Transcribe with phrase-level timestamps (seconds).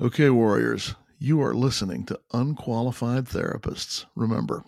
[0.00, 4.04] Okay, Warriors, you are listening to Unqualified Therapists.
[4.14, 4.62] Remember,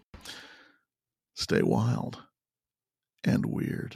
[1.34, 2.20] stay wild
[3.22, 3.94] and weird.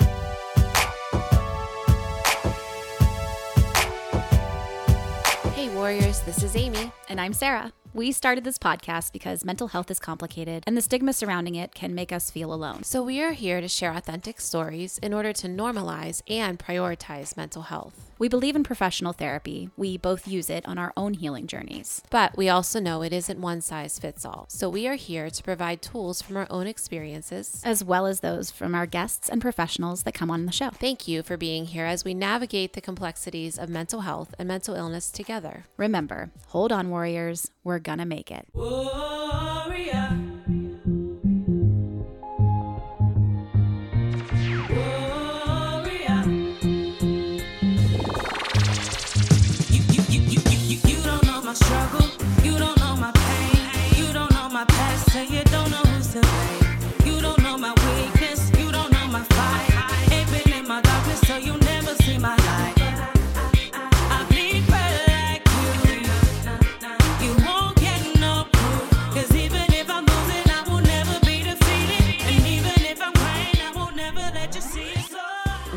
[5.55, 6.93] Hey, Warriors, this is Amy.
[7.09, 7.73] And I'm Sarah.
[7.97, 11.95] We started this podcast because mental health is complicated and the stigma surrounding it can
[11.95, 12.83] make us feel alone.
[12.83, 17.63] So, we are here to share authentic stories in order to normalize and prioritize mental
[17.63, 18.11] health.
[18.19, 19.71] We believe in professional therapy.
[19.77, 22.03] We both use it on our own healing journeys.
[22.11, 24.47] But we also know it isn't one size fits all.
[24.49, 28.51] So, we are here to provide tools from our own experiences, as well as those
[28.51, 30.71] from our guests and professionals that come on the show.
[30.71, 34.75] Thank you for being here as we navigate the complexities of mental health and mental
[34.75, 35.67] illness together.
[35.77, 37.53] Remember, hold on, Warriors.
[37.63, 38.47] We're gonna make it.
[38.53, 40.04] Warrior.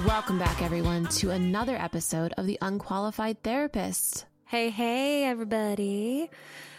[0.05, 4.25] Welcome back, everyone, to another episode of The Unqualified Therapist.
[4.45, 6.29] Hey, hey, everybody.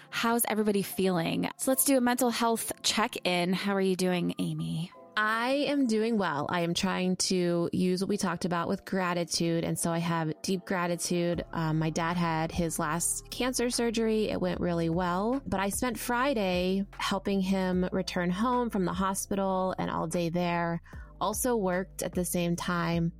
[0.08, 1.50] How's everybody feeling?
[1.58, 3.52] So let's do a mental health check in.
[3.52, 4.92] How are you doing, Amy?
[5.16, 6.46] I am doing well.
[6.48, 9.64] I am trying to use what we talked about with gratitude.
[9.64, 11.44] And so I have deep gratitude.
[11.52, 14.30] Um, my dad had his last cancer surgery.
[14.30, 15.42] It went really well.
[15.44, 20.80] But I spent Friday helping him return home from the hospital and all day there.
[21.20, 23.12] Also worked at the same time.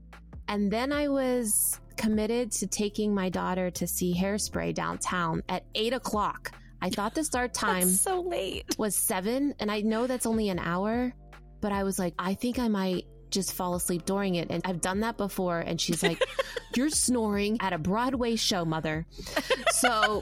[0.49, 5.93] And then I was committed to taking my daughter to see hairspray downtown at eight
[5.93, 6.53] o'clock.
[6.81, 8.77] I thought the start time so late.
[8.79, 11.13] was seven, and I know that's only an hour,
[11.61, 14.51] but I was like, I think I might just fall asleep during it.
[14.51, 15.59] And I've done that before.
[15.59, 16.23] And she's like,
[16.77, 19.07] You're snoring at a Broadway show, mother.
[19.73, 20.21] So,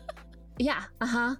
[0.58, 1.36] yeah, uh huh.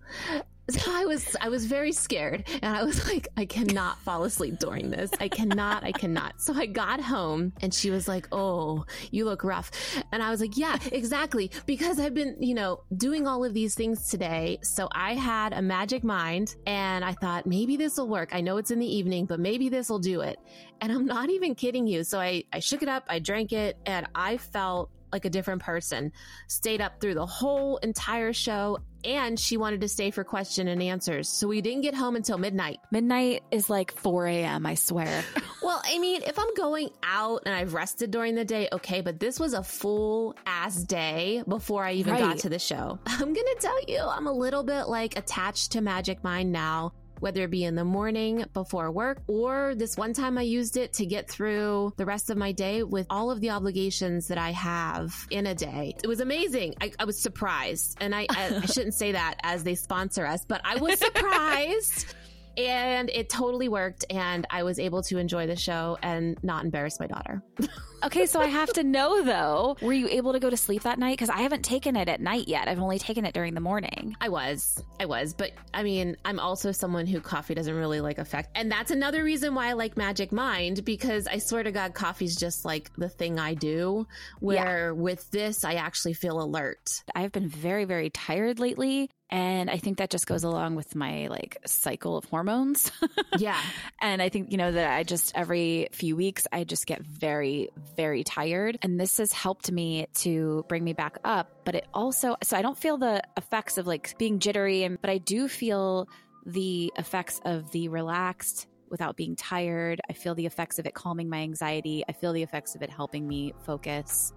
[0.71, 4.59] So I was I was very scared and I was like I cannot fall asleep
[4.61, 5.11] during this.
[5.19, 6.41] I cannot, I cannot.
[6.41, 9.73] So I got home and she was like, "Oh, you look rough."
[10.13, 13.75] And I was like, "Yeah, exactly, because I've been, you know, doing all of these
[13.75, 18.33] things today." So I had a magic mind and I thought maybe this will work.
[18.33, 20.39] I know it's in the evening, but maybe this will do it.
[20.81, 22.05] And I'm not even kidding you.
[22.05, 25.63] So I I shook it up, I drank it, and I felt like a different
[25.63, 26.13] person.
[26.49, 30.83] Stayed up through the whole entire show and she wanted to stay for question and
[30.83, 31.29] answers.
[31.29, 32.79] So we didn't get home until midnight.
[32.91, 35.25] Midnight is like 4 a.m., I swear.
[35.63, 39.21] Well, I mean, if I'm going out and I've rested during the day, okay, but
[39.21, 42.99] this was a full ass day before I even got to the show.
[43.07, 46.93] I'm going to tell you, I'm a little bit like attached to Magic Mind now.
[47.23, 50.95] Whether it be in the morning before work or this one time I used it
[50.95, 54.51] to get through the rest of my day with all of the obligations that I
[54.51, 55.95] have in a day.
[56.03, 56.75] It was amazing.
[56.81, 57.97] I, I was surprised.
[58.01, 62.17] And I, I, I shouldn't say that as they sponsor us, but I was surprised
[62.57, 66.99] and it totally worked and i was able to enjoy the show and not embarrass
[67.01, 67.43] my daughter
[68.05, 70.99] okay, so I have to know though, were you able to go to sleep that
[70.99, 71.13] night?
[71.13, 72.67] Because I haven't taken it at night yet.
[72.67, 74.17] I've only taken it during the morning.
[74.21, 78.19] i was i was but i mean i'm also someone who coffee doesn't really like
[78.19, 81.95] affect and that's another reason why i like magic mind because i swear to god
[81.95, 84.07] coffee's just like the thing i do
[84.41, 89.11] where with this i actually feel alert I've been very, very tired lately.
[89.33, 92.93] And I think that just goes along with my like cycle of hormones.
[93.39, 93.59] yeah
[94.03, 97.71] and I think, you know, that I just every few weeks, I just get very,
[97.97, 98.79] very tired.
[98.83, 101.65] And this has helped me to bring me back up.
[101.65, 105.09] But it also, so I don't feel the effects of like being jittery, and but
[105.09, 106.09] I do feel
[106.45, 110.01] the effects of the relaxed without being tired.
[110.11, 112.05] I feel the effects of it calming my anxiety.
[112.09, 114.33] I feel the effects of it helping me focus.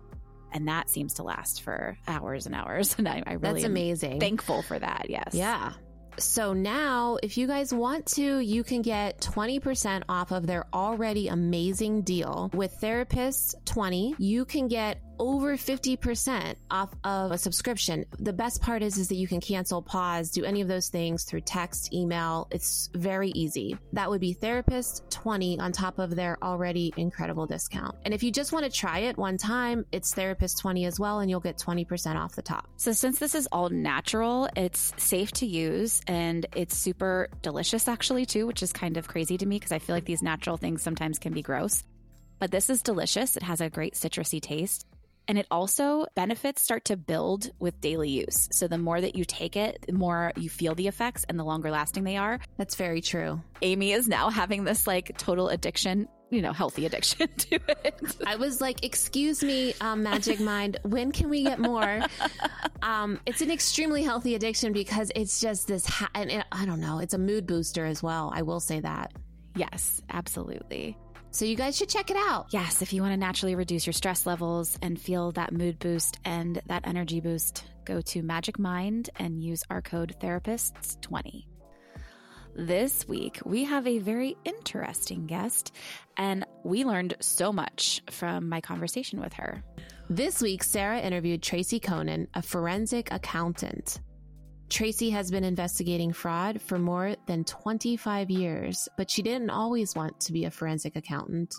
[0.55, 2.95] And that seems to last for hours and hours.
[3.05, 5.07] And I, I really that's am amazing thankful for that.
[5.09, 5.33] Yes.
[5.33, 5.73] Yeah.
[6.17, 11.27] So now, if you guys want to, you can get 20% off of their already
[11.27, 14.15] amazing deal with Therapist 20.
[14.17, 18.05] You can get over 50% off of a subscription.
[18.19, 21.23] The best part is, is that you can cancel, pause, do any of those things
[21.23, 22.47] through text, email.
[22.51, 23.77] It's very easy.
[23.93, 27.95] That would be Therapist 20 on top of their already incredible discount.
[28.03, 31.19] And if you just want to try it one time, it's Therapist 20 as well,
[31.19, 32.67] and you'll get 20% off the top.
[32.77, 38.25] So, since this is all natural, it's safe to use and it's super delicious, actually,
[38.25, 40.81] too, which is kind of crazy to me because I feel like these natural things
[40.81, 41.83] sometimes can be gross.
[42.39, 43.37] But this is delicious.
[43.37, 44.85] It has a great citrusy taste.
[45.27, 48.47] And it also benefits start to build with daily use.
[48.51, 51.43] So the more that you take it, the more you feel the effects and the
[51.43, 52.39] longer lasting they are.
[52.57, 53.41] That's very true.
[53.61, 57.55] Amy is now having this like total addiction, you know, healthy addiction to
[57.85, 58.17] it.
[58.25, 62.01] I was like, "Excuse me, um, Magic Mind, when can we get more?"
[62.83, 66.79] Um, it's an extremely healthy addiction because it's just this, ha- and it, I don't
[66.79, 68.31] know, it's a mood booster as well.
[68.31, 69.11] I will say that.
[69.55, 70.95] yes, absolutely.
[71.35, 72.47] So you guys should check it out.
[72.51, 76.17] Yes, if you want to naturally reduce your stress levels and feel that mood boost
[76.23, 81.45] and that energy boost, go to Magic Mind and use our code Therapists20.
[82.55, 85.73] This week, we have a very interesting guest,
[86.15, 89.61] and we learned so much from my conversation with her.
[90.09, 93.99] This week, Sarah interviewed Tracy Coenen, a forensic accountant.
[94.69, 100.19] Tracy has been investigating fraud for more than 25 years, but she didn't always want
[100.21, 101.53] to be a forensic accountant.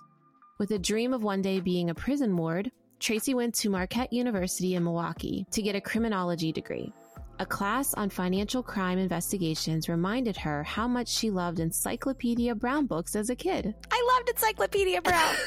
[0.59, 4.75] With a dream of one day being a prison ward, Tracy went to Marquette University
[4.75, 6.93] in Milwaukee to get a criminology degree.
[7.39, 13.15] A class on financial crime investigations reminded her how much she loved Encyclopedia Brown books
[13.15, 13.75] as a kid.
[13.91, 15.35] I loved Encyclopedia Brown.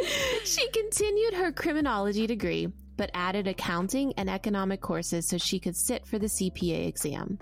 [0.44, 2.68] She continued her criminology degree,
[3.00, 7.38] but added accounting and economic courses so she could sit for the CPA exam.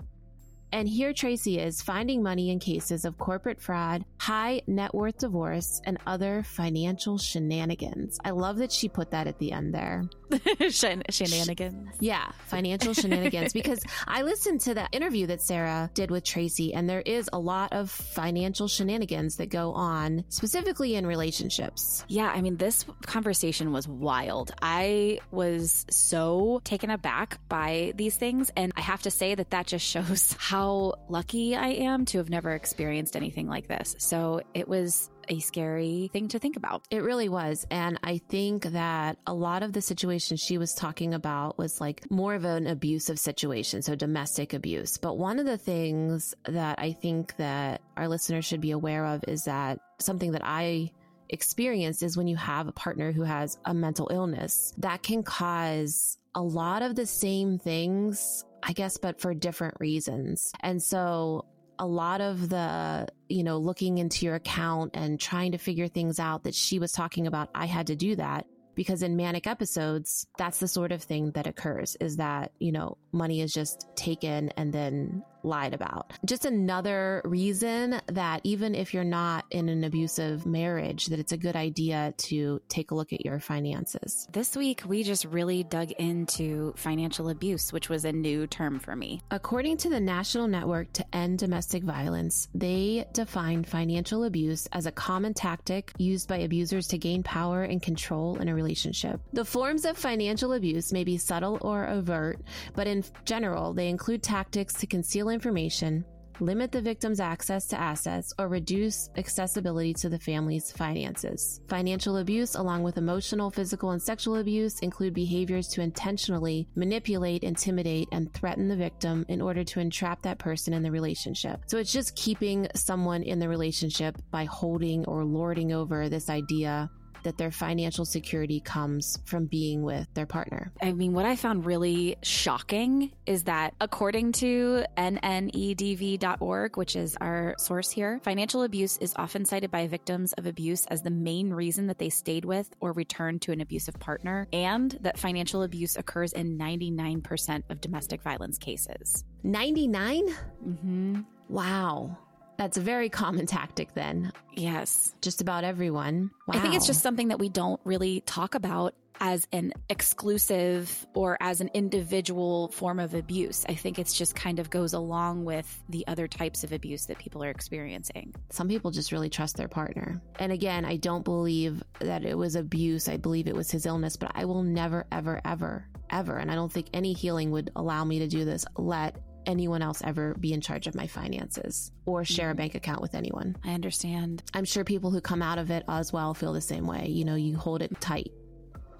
[0.71, 5.81] And here Tracy is finding money in cases of corporate fraud, high net worth divorce,
[5.85, 8.19] and other financial shenanigans.
[8.23, 10.03] I love that she put that at the end there.
[10.69, 11.95] Shen- shenanigans.
[11.99, 13.53] Yeah, financial shenanigans.
[13.53, 17.39] because I listened to that interview that Sarah did with Tracy, and there is a
[17.39, 22.05] lot of financial shenanigans that go on, specifically in relationships.
[22.07, 24.51] Yeah, I mean, this conversation was wild.
[24.61, 28.51] I was so taken aback by these things.
[28.55, 32.29] And I have to say that that just shows how lucky I am to have
[32.29, 33.95] never experienced anything like this.
[33.99, 36.83] So it was a scary thing to think about.
[36.89, 37.65] It really was.
[37.69, 42.09] And I think that a lot of the situation she was talking about was like
[42.09, 44.97] more of an abusive situation, so domestic abuse.
[44.97, 49.23] But one of the things that I think that our listeners should be aware of
[49.27, 50.91] is that something that I
[51.29, 56.17] experienced is when you have a partner who has a mental illness that can cause
[56.35, 60.51] a lot of the same things, I guess, but for different reasons.
[60.61, 61.45] And so
[61.79, 66.19] a lot of the, you know, looking into your account and trying to figure things
[66.19, 68.45] out that she was talking about, I had to do that
[68.75, 72.97] because in manic episodes, that's the sort of thing that occurs is that, you know,
[73.11, 76.13] money is just taken and then lied about.
[76.25, 81.37] Just another reason that even if you're not in an abusive marriage, that it's a
[81.37, 84.27] good idea to take a look at your finances.
[84.31, 88.95] This week, we just really dug into financial abuse, which was a new term for
[88.95, 89.21] me.
[89.31, 94.91] According to the National Network to End Domestic Violence, they define financial abuse as a
[94.91, 99.21] common tactic used by abusers to gain power and control in a relationship.
[99.33, 102.39] The forms of financial abuse may be subtle or overt,
[102.75, 106.05] but in general, they include tactics to conceal information,
[106.41, 111.61] limit the victim's access to assets, or reduce accessibility to the family's finances.
[111.67, 118.07] Financial abuse, along with emotional, physical, and sexual abuse, include behaviors to intentionally manipulate, intimidate,
[118.11, 121.61] and threaten the victim in order to entrap that person in the relationship.
[121.67, 126.89] So it's just keeping someone in the relationship by holding or lording over this idea
[127.23, 130.71] that their financial security comes from being with their partner.
[130.81, 137.55] I mean, what I found really shocking is that according to nnedv.org, which is our
[137.57, 141.87] source here, financial abuse is often cited by victims of abuse as the main reason
[141.87, 146.33] that they stayed with or returned to an abusive partner, and that financial abuse occurs
[146.33, 149.23] in 99% of domestic violence cases.
[149.43, 150.27] 99?
[150.65, 151.21] Mm-hmm.
[151.49, 152.17] Wow.
[152.59, 154.33] That's a very common tactic then.
[154.53, 155.15] Yes.
[155.21, 156.31] Just about everyone.
[156.45, 156.55] Wow.
[156.57, 161.37] I think it's just something that we don't really talk about as an exclusive or
[161.39, 163.65] as an individual form of abuse.
[163.69, 167.17] I think it's just kind of goes along with the other types of abuse that
[167.17, 168.35] people are experiencing.
[168.49, 170.21] some people just really trust their partner.
[170.37, 173.07] And again, I don't believe that it was abuse.
[173.07, 176.55] I believe it was his illness, but I will never, ever, ever, ever, and I
[176.55, 179.15] don't think any healing would allow me to do this, let
[179.45, 182.57] anyone else ever be in charge of my finances or share a mm-hmm.
[182.57, 183.55] bank account with anyone.
[183.63, 184.43] I understand.
[184.53, 187.07] I'm sure people who come out of it as well feel the same way.
[187.07, 188.31] You know, you hold it tight.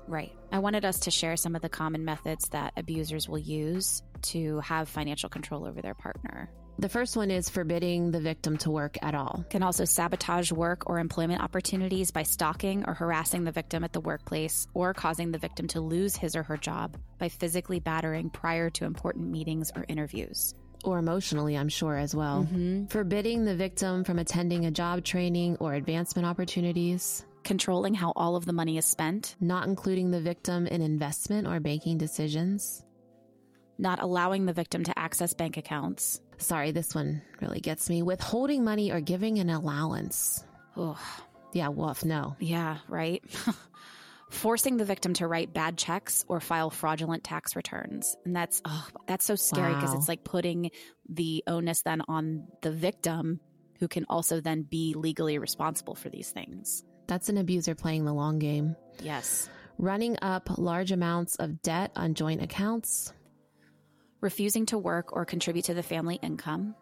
[0.08, 0.32] Right.
[0.52, 4.60] I wanted us to share some of the common methods that abusers will use to
[4.62, 6.50] have financial control over their partner.
[6.80, 9.44] The first one is forbidding the victim to work at all.
[9.50, 14.00] Can also sabotage work or employment opportunities by stalking or harassing the victim at the
[14.00, 18.70] workplace or causing the victim to lose his or her job by physically battering prior
[18.70, 20.54] to important meetings or interviews.
[20.86, 22.44] or emotionally, I'm sure as well.
[22.50, 22.86] Mm-hmm.
[22.86, 27.26] Forbidding the victim from attending a job training or advancement opportunities.
[27.44, 31.60] controlling how all of the money is spent, Not including the victim in investment or
[31.60, 32.86] banking decisions.
[33.78, 36.22] not allowing the victim to access bank accounts.
[36.40, 38.02] Sorry, this one really gets me.
[38.02, 40.44] Withholding money or giving an allowance.
[40.76, 40.98] Oh,
[41.54, 42.36] Yeah, woof, no.
[42.40, 43.24] yeah, right.
[44.30, 48.16] Forcing the victim to write bad checks or file fraudulent tax returns.
[48.26, 49.98] And that's oh, that's so scary because Wow.
[49.98, 50.70] it's like putting
[51.10, 53.40] the onus then on the victim
[53.80, 56.84] who can also then be legally responsible for these things.
[57.08, 58.76] That's an abuser playing the long game.
[59.02, 59.50] Yes.
[59.80, 63.12] Running up large amounts of debt on joint accounts.
[64.22, 66.76] Refusing to work or contribute to the family income.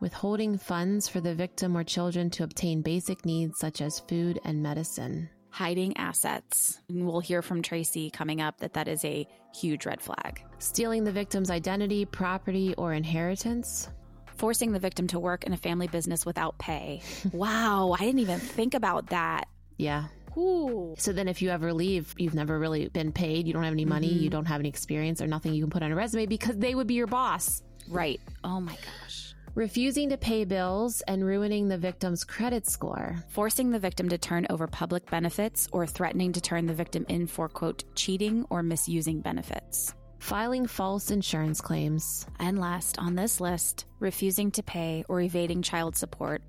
[0.00, 4.62] Withholding funds for the victim or children to obtain basic needs such as food and
[4.62, 5.30] medicine.
[5.48, 6.78] hiding assets.
[6.90, 10.44] And we'll hear from Tracy coming up that that is a huge red flag.
[10.58, 13.88] Stealing the victim's identity, property, or inheritance.
[14.36, 17.00] Forcing the victim to work in a family business without pay.
[17.32, 19.48] wow, I didn't even think about that.
[19.78, 20.08] Yeah.
[20.36, 20.94] Ooh.
[20.98, 23.84] So then if you ever leave, you've never really been paid, you don't have any
[23.84, 24.30] money, you mm-hmm.
[24.30, 26.86] don't have any experience or nothing you can put on a resume because they would
[26.86, 27.62] be your boss.
[27.88, 28.20] Right.
[28.44, 29.34] Oh my gosh.
[29.54, 33.16] Refusing to pay bills and ruining the victim's credit score.
[33.28, 37.26] Forcing the victim to turn over public benefits or threatening to turn the victim in
[37.26, 39.94] for, quote, cheating or misusing benefits.
[40.18, 42.26] Filing false insurance claims.
[42.38, 46.42] And last on this list, refusing to pay or evading child support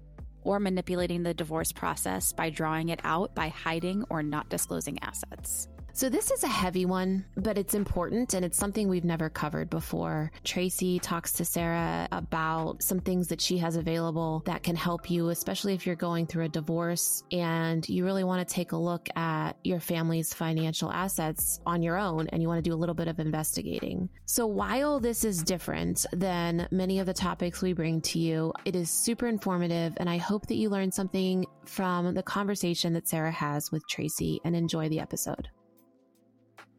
[0.47, 5.67] or manipulating the divorce process by drawing it out by hiding or not disclosing assets.
[5.97, 9.71] So this is a heavy one, but it's important and it's something we've never covered
[9.71, 10.31] before.
[10.43, 15.29] Tracy talks to Sarah about some things that she has available that can help you,
[15.29, 19.09] especially if you're going through a divorce and you really want to take a look
[19.17, 22.93] at your family's financial assets on your own and you want to do a little
[22.93, 24.07] bit of investigating.
[24.27, 28.75] So while this is different than many of the topics we bring to you, it
[28.75, 33.31] is super informative and I hope that you learn something from the conversation that Sarah
[33.31, 35.49] has with Tracy and enjoy the episode.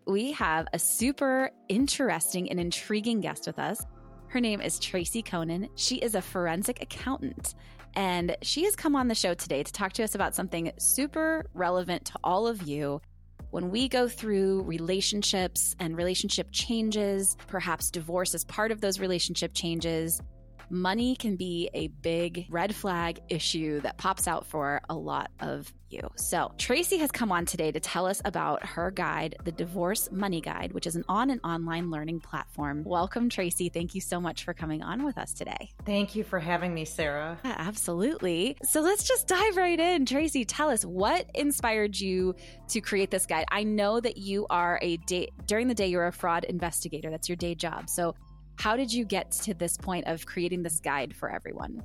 [0.09, 3.85] We have a super interesting and intriguing guest with us.
[4.29, 5.69] Her name is Tracy Coenen.
[5.75, 7.55] She is a forensic accountant,
[7.95, 11.45] and she has come on the show today to talk to us about something super
[11.53, 13.03] relevant to all of you.
[13.50, 19.53] When we go through relationships and relationship changes, perhaps divorce is part of those relationship
[19.53, 20.23] changes,
[20.71, 25.71] money can be a big red flag issue that pops out for a lot of
[25.92, 26.11] you.
[26.16, 30.40] So, Tracy has come on today to tell us about her guide, the Divorce Money
[30.40, 32.85] Guide, which is an on and online learning platform.
[32.85, 33.68] Welcome, Tracy.
[33.68, 35.71] Thank you so much for coming on with us today.
[35.85, 37.38] Thank you for having me, Sarah.
[37.45, 38.57] Yeah, absolutely.
[38.64, 40.07] So let's just dive right in.
[40.07, 42.35] Tracy, tell us what inspired you
[42.68, 43.45] to create this guide.
[43.50, 47.11] I know that you are a day during the day you're a fraud investigator.
[47.11, 47.88] That's your day job.
[47.88, 48.14] So
[48.57, 51.83] how did you get to this point of creating this guide for everyone?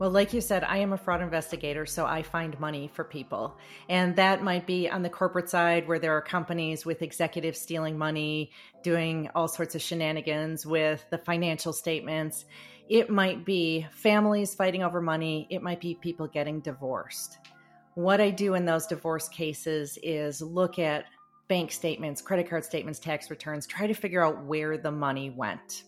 [0.00, 3.58] Well, like you said, I am a fraud investigator, so I find money for people.
[3.86, 7.98] And that might be on the corporate side where there are companies with executives stealing
[7.98, 8.50] money,
[8.82, 12.46] doing all sorts of shenanigans with the financial statements.
[12.88, 17.36] It might be families fighting over money, it might be people getting divorced.
[17.92, 21.04] What I do in those divorce cases is look at
[21.46, 25.84] bank statements, credit card statements, tax returns, try to figure out where the money went.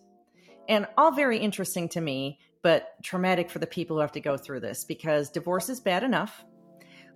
[0.69, 4.37] And all very interesting to me, but traumatic for the people who have to go
[4.37, 6.45] through this because divorce is bad enough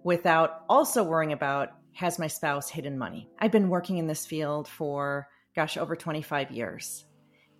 [0.02, 3.28] without also worrying about has my spouse hidden money.
[3.38, 7.04] I've been working in this field for, gosh, over 25 years.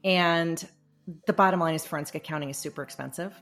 [0.05, 0.63] And
[1.27, 3.33] the bottom line is forensic accounting is super expensive.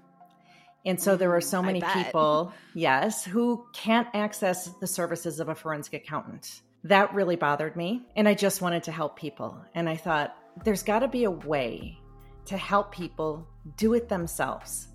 [0.86, 5.48] And so there are so Mm, many people, yes, who can't access the services of
[5.48, 6.62] a forensic accountant.
[6.84, 8.02] That really bothered me.
[8.14, 9.64] And I just wanted to help people.
[9.74, 11.98] And I thought, there's got to be a way
[12.46, 14.88] to help people do it themselves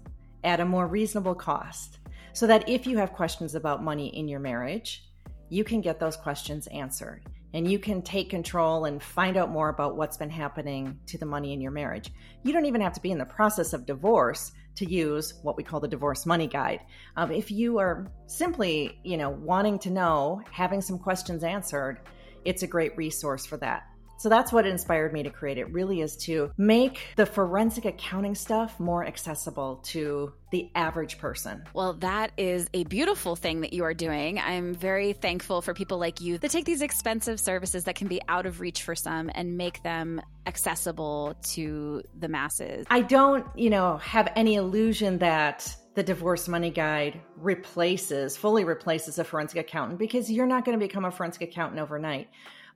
[0.43, 1.99] at a more reasonable cost
[2.33, 5.05] so that if you have questions about money in your marriage,
[5.49, 7.23] you can get those questions answered
[7.53, 11.25] and you can take control and find out more about what's been happening to the
[11.25, 12.11] money in your marriage.
[12.43, 15.63] You don't even have to be in the process of divorce to use what we
[15.63, 16.81] call the divorce money guide.
[17.17, 21.99] Um, if you are simply, you know, wanting to know, having some questions answered,
[22.45, 23.88] it's a great resource for that.
[24.19, 28.35] So that's what inspired me to create it really is to make the forensic accounting
[28.35, 31.63] stuff more accessible to the average person.
[31.73, 34.37] Well, that is a beautiful thing that you are doing.
[34.37, 38.19] I'm very thankful for people like you that take these expensive services that can be
[38.27, 42.85] out of reach for some and make them accessible to the masses.
[42.89, 49.17] I don't, you know, have any illusion that the divorce money guide replaces, fully replaces
[49.19, 52.29] a forensic accountant because you're not going to become a forensic accountant overnight.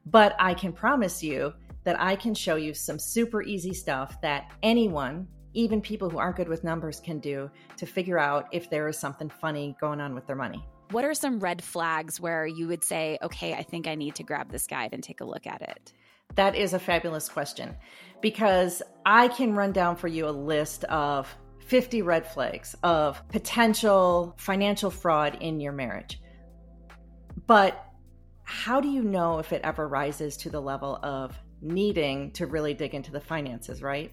[0.06, 4.52] But I can promise you that I can show you some super easy stuff that
[4.62, 8.88] anyone, even people who aren't good with numbers, can do to figure out if there
[8.88, 10.66] is something funny going on with their money.
[10.92, 14.24] What are some red flags where you would say, okay, I think I need to
[14.24, 15.94] grab this guide and take a look at it?
[16.36, 17.76] That is a fabulous question
[18.22, 21.34] because I can run down for you a list of
[21.66, 26.22] 50 red flags of potential financial fraud in your marriage.
[27.48, 27.84] But
[28.44, 32.74] how do you know if it ever rises to the level of needing to really
[32.74, 34.12] dig into the finances, right?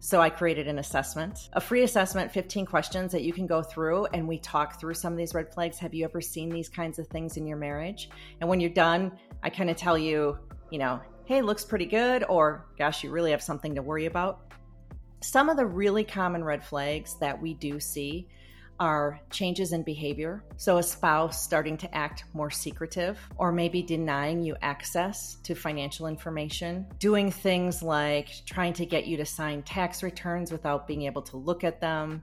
[0.00, 4.04] So I created an assessment, a free assessment, 15 questions that you can go through
[4.06, 5.78] and we talk through some of these red flags.
[5.78, 8.10] Have you ever seen these kinds of things in your marriage?
[8.40, 10.38] And when you're done, I kind of tell you,
[10.70, 14.52] you know, hey, looks pretty good or gosh, you really have something to worry about.
[15.22, 18.28] Some of the really common red flags that we do see
[18.80, 20.44] are changes in behavior.
[20.56, 26.06] So, a spouse starting to act more secretive or maybe denying you access to financial
[26.06, 31.22] information, doing things like trying to get you to sign tax returns without being able
[31.22, 32.22] to look at them,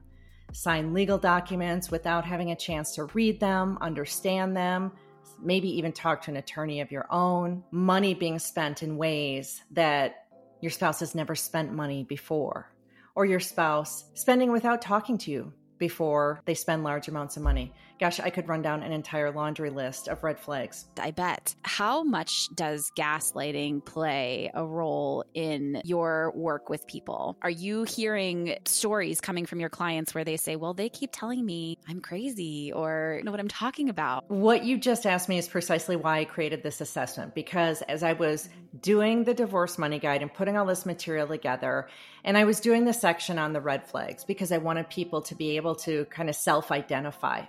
[0.52, 4.92] sign legal documents without having a chance to read them, understand them.
[5.40, 10.26] Maybe even talk to an attorney of your own, money being spent in ways that
[10.60, 12.72] your spouse has never spent money before,
[13.16, 17.72] or your spouse spending without talking to you before they spend large amounts of money.
[18.00, 20.86] Gosh, I could run down an entire laundry list of red flags.
[21.00, 21.54] I bet.
[21.62, 27.36] How much does gaslighting play a role in your work with people?
[27.42, 31.44] Are you hearing stories coming from your clients where they say, well, they keep telling
[31.44, 34.30] me I'm crazy or you know what I'm talking about?
[34.30, 38.14] What you just asked me is precisely why I created this assessment because as I
[38.14, 38.48] was
[38.80, 41.88] doing the divorce money guide and putting all this material together,
[42.24, 45.34] and I was doing the section on the red flags because I wanted people to
[45.34, 47.42] be able to kind of self identify.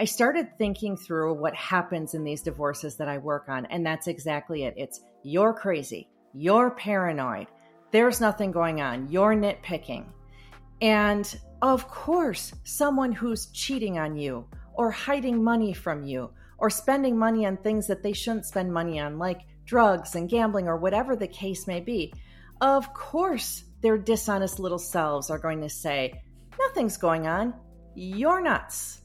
[0.00, 4.06] I started thinking through what happens in these divorces that I work on, and that's
[4.06, 4.72] exactly it.
[4.78, 7.48] It's you're crazy, you're paranoid,
[7.90, 10.06] there's nothing going on, you're nitpicking.
[10.80, 17.18] And of course, someone who's cheating on you or hiding money from you or spending
[17.18, 21.14] money on things that they shouldn't spend money on, like drugs and gambling or whatever
[21.14, 22.10] the case may be,
[22.62, 26.22] of course, their dishonest little selves are going to say,
[26.58, 27.52] Nothing's going on.
[27.94, 28.99] You're nuts.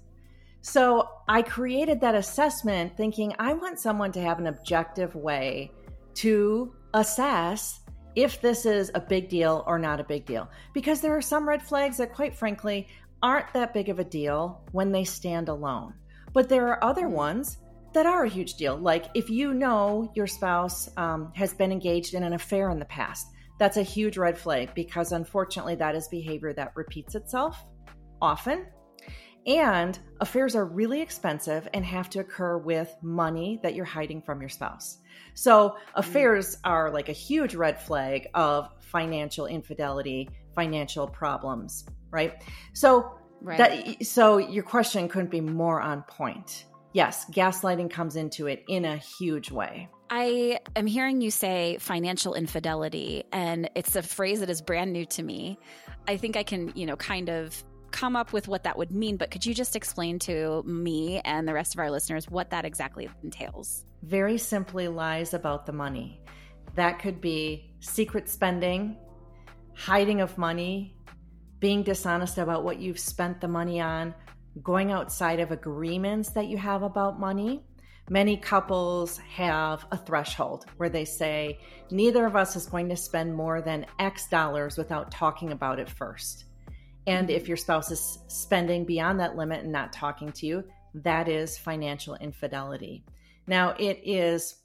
[0.65, 5.71] So I created that assessment thinking I want someone to have an objective way
[6.15, 7.81] to assess
[8.15, 10.49] if this is a big deal or not a big deal.
[10.73, 12.87] Because there are some red flags that, quite frankly,
[13.21, 15.93] aren't that big of a deal when they stand alone.
[16.33, 17.59] But there are other ones
[17.93, 18.75] that are a huge deal.
[18.75, 22.85] Like if you know your spouse um, has been engaged in an affair in the
[22.85, 23.27] past,
[23.59, 27.63] that's a huge red flag because unfortunately that is behavior that repeats itself
[28.19, 28.65] often.
[29.45, 34.41] And affairs are really expensive and have to occur with money that you're hiding from
[34.41, 34.97] your spouse.
[35.35, 36.59] So, affairs mm.
[36.63, 42.41] are like a huge red flag of financial infidelity, financial problems, right?
[42.73, 43.57] So, right.
[43.57, 46.65] that so your question couldn't be more on point.
[46.93, 49.89] Yes, gaslighting comes into it in a huge way.
[50.09, 55.05] I am hearing you say financial infidelity, and it's a phrase that is brand new
[55.07, 55.59] to me.
[56.07, 57.63] I think I can, you know, kind of
[57.95, 61.47] come up with what that would mean, but could you just explain to me and
[61.47, 63.85] the rest of our listeners what that exactly entails?
[64.03, 66.21] Very simply, lies about the money.
[66.75, 68.97] That could be secret spending,
[69.75, 70.97] hiding of money,
[71.59, 74.13] being dishonest about what you've spent the money on,
[74.61, 77.63] going outside of agreements that you have about money
[78.09, 81.57] Many couples have a threshold where they say,
[81.89, 85.89] neither of us is going to spend more than X dollars without talking about it
[85.89, 86.45] first.
[87.07, 90.63] And if your spouse is spending beyond that limit and not talking to you,
[90.95, 93.03] that is financial infidelity.
[93.47, 94.55] Now, it is,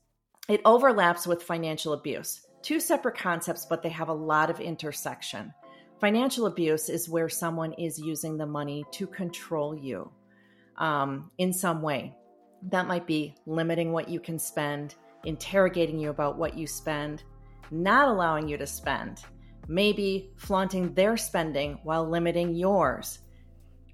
[0.49, 2.47] it overlaps with financial abuse.
[2.63, 5.53] Two separate concepts, but they have a lot of intersection.
[6.01, 10.11] Financial abuse is where someone is using the money to control you
[10.79, 12.15] um, in some way.
[12.71, 17.23] That might be limiting what you can spend, interrogating you about what you spend,
[17.71, 19.21] not allowing you to spend,
[19.71, 23.21] maybe flaunting their spending while limiting yours,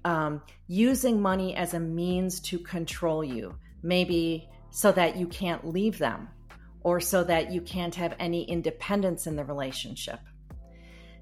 [0.03, 5.99] um, using money as a means to control you, maybe so that you can't leave
[5.99, 6.27] them
[6.81, 10.19] or so that you can't have any independence in the relationship.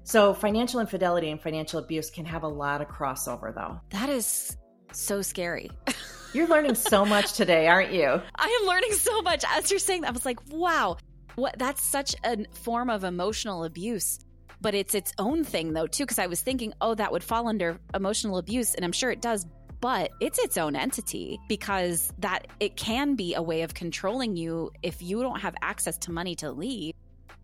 [0.04, 3.80] So, financial infidelity and financial abuse can have a lot of crossover, though.
[3.90, 4.56] That is
[4.92, 5.70] so scary.
[6.32, 8.22] You're learning so much today, aren't you?
[8.36, 9.44] I am learning so much.
[9.48, 10.98] As you're saying that, I was like, wow,
[11.34, 14.18] what that's such a form of emotional abuse.
[14.60, 17.48] But it's its own thing though, too, because I was thinking, oh, that would fall
[17.48, 19.46] under emotional abuse, and I'm sure it does,
[19.80, 24.70] but it's its own entity because that it can be a way of controlling you
[24.82, 26.94] if you don't have access to money to leave.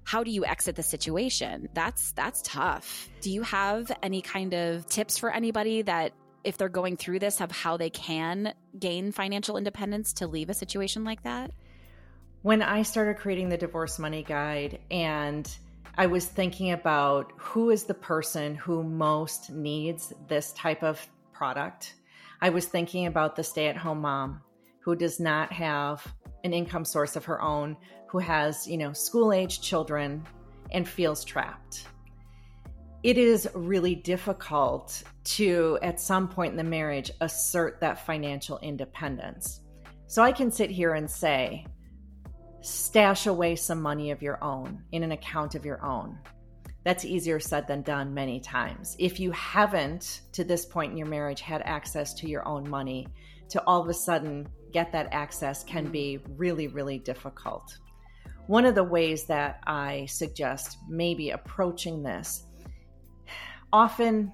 [0.05, 1.69] How do you exit the situation?
[1.75, 3.09] That's that's tough.
[3.21, 7.41] Do you have any kind of tips for anybody that if they're going through this,
[7.41, 11.53] of how they can gain financial independence to leave a situation like that?
[12.43, 15.49] When I started creating the divorce money guide and
[15.99, 21.97] I was thinking about who is the person who most needs this type of product.
[22.41, 24.41] I was thinking about the stay at home mom
[24.81, 26.03] who does not have
[26.45, 27.77] an income source of her own,
[28.09, 30.25] who has, you know, school age children
[30.71, 31.87] and feels trapped.
[33.03, 39.61] It is really difficult to, at some point in the marriage, assert that financial independence.
[40.07, 41.67] So I can sit here and say,
[42.63, 46.19] stash away some money of your own in an account of your own.
[46.85, 48.97] That's easier said than done many times.
[48.99, 53.07] If you haven't, to this point in your marriage, had access to your own money,
[53.51, 57.79] to all of a sudden get that access can be really, really difficult.
[58.47, 62.45] One of the ways that I suggest maybe approaching this
[63.73, 64.33] often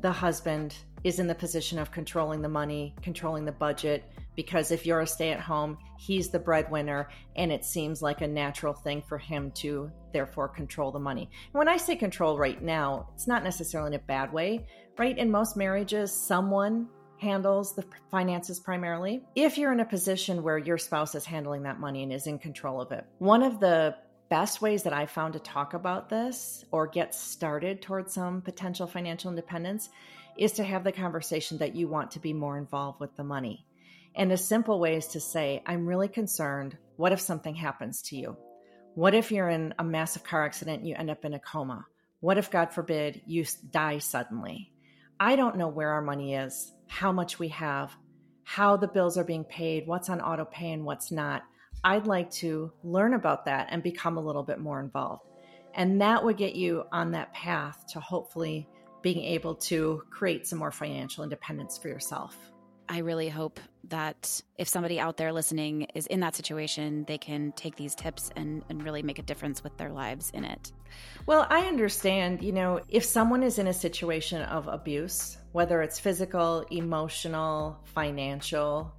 [0.00, 4.84] the husband is in the position of controlling the money, controlling the budget, because if
[4.84, 9.02] you're a stay at home, he's the breadwinner, and it seems like a natural thing
[9.02, 11.28] for him to therefore control the money.
[11.52, 14.66] And when I say control right now, it's not necessarily in a bad way,
[14.98, 15.16] right?
[15.16, 19.22] In most marriages, someone handles the finances primarily.
[19.34, 22.38] If you're in a position where your spouse is handling that money and is in
[22.38, 23.96] control of it, one of the
[24.28, 28.86] best ways that I found to talk about this or get started towards some potential
[28.86, 29.88] financial independence
[30.36, 33.64] is to have the conversation that you want to be more involved with the money.
[34.14, 36.76] And a simple way is to say, I'm really concerned.
[36.96, 38.36] What if something happens to you?
[38.94, 41.84] What if you're in a massive car accident and you end up in a coma?
[42.20, 44.72] What if, God forbid, you die suddenly?
[45.18, 47.92] I don't know where our money is, how much we have,
[48.44, 51.42] how the bills are being paid, what's on auto pay and what's not.
[51.82, 55.22] I'd like to learn about that and become a little bit more involved.
[55.74, 58.68] And that would get you on that path to hopefully
[59.02, 62.36] being able to create some more financial independence for yourself.
[62.88, 67.52] I really hope that if somebody out there listening is in that situation, they can
[67.52, 70.72] take these tips and, and really make a difference with their lives in it.
[71.26, 75.98] Well, I understand, you know, if someone is in a situation of abuse, whether it's
[75.98, 78.94] physical, emotional, financial,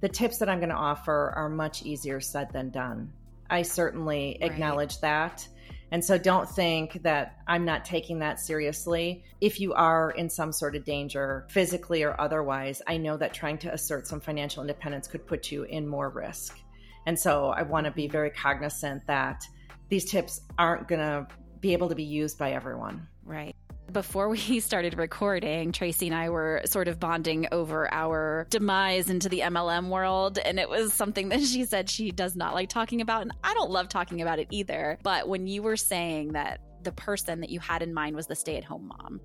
[0.00, 3.12] the tips that I'm going to offer are much easier said than done.
[3.48, 4.50] I certainly right.
[4.50, 5.46] acknowledge that.
[5.94, 9.22] And so don't think that I'm not taking that seriously.
[9.40, 13.58] If you are in some sort of danger, physically or otherwise, I know that trying
[13.58, 16.58] to assert some financial independence could put you in more risk.
[17.06, 19.44] And so I want to be very cognizant that
[19.88, 21.28] these tips aren't going to
[21.60, 23.06] be able to be used by everyone.
[23.24, 23.54] Right.
[23.94, 29.28] Before we started recording, Tracy and I were sort of bonding over our demise into
[29.28, 30.36] the MLM world.
[30.36, 33.22] And it was something that she said she does not like talking about.
[33.22, 34.98] And I don't love talking about it either.
[35.04, 38.34] But when you were saying that the person that you had in mind was the
[38.34, 39.20] stay at home mom,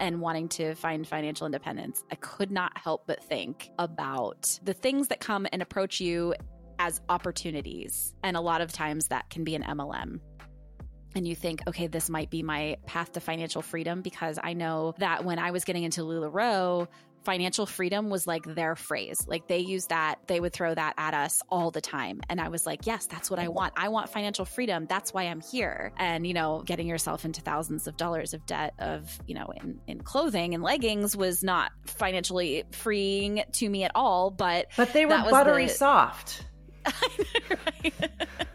[0.00, 5.08] and wanting to find financial independence, I could not help but think about the things
[5.08, 6.34] that come and approach you
[6.78, 8.14] as opportunities.
[8.24, 10.18] And a lot of times that can be an MLM
[11.14, 14.94] and you think, okay, this might be my path to financial freedom because I know
[14.98, 16.88] that when I was getting into LuLaRoe,
[17.24, 19.24] financial freedom was like their phrase.
[19.26, 22.20] Like they used that, they would throw that at us all the time.
[22.28, 23.72] And I was like, yes, that's what I want.
[23.76, 24.86] I want financial freedom.
[24.86, 25.92] That's why I'm here.
[25.96, 29.80] And, you know, getting yourself into thousands of dollars of debt of, you know, in,
[29.86, 34.30] in clothing and leggings was not financially freeing to me at all.
[34.30, 36.44] But, but they were buttery the, soft.
[37.50, 37.94] right?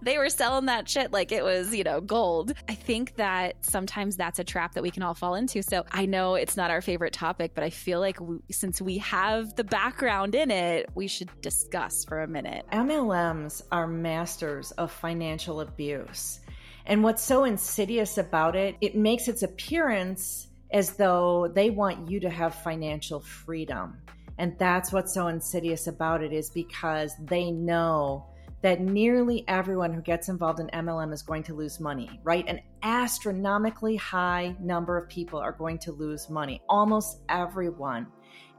[0.00, 2.52] they were selling that shit like it was, you know, gold.
[2.68, 5.62] I think that sometimes that's a trap that we can all fall into.
[5.62, 8.98] So I know it's not our favorite topic, but I feel like we, since we
[8.98, 12.66] have the background in it, we should discuss for a minute.
[12.72, 16.40] MLMs are masters of financial abuse.
[16.86, 22.20] And what's so insidious about it, it makes its appearance as though they want you
[22.20, 23.98] to have financial freedom.
[24.38, 28.26] And that's what's so insidious about it is because they know
[28.62, 32.48] that nearly everyone who gets involved in MLM is going to lose money, right?
[32.48, 38.06] An astronomically high number of people are going to lose money, almost everyone.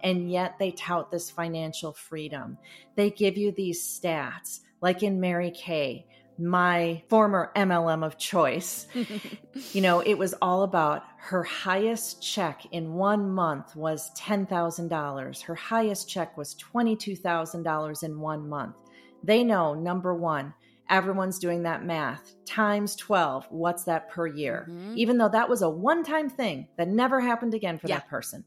[0.04, 2.58] And yet they tout this financial freedom.
[2.96, 6.06] They give you these stats, like in Mary Kay,
[6.38, 8.88] my former MLM of choice.
[9.74, 15.42] you know, it was all about her highest check in one month was $10,000.
[15.42, 18.76] Her highest check was $22,000 in one month.
[19.24, 20.54] They know number one,
[20.90, 23.48] everyone's doing that math times 12.
[23.50, 24.68] What's that per year?
[24.70, 24.94] Mm-hmm.
[24.98, 27.96] Even though that was a one time thing that never happened again for yeah.
[28.00, 28.44] that person.